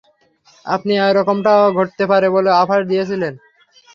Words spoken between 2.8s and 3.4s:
দিয়েছিলেন।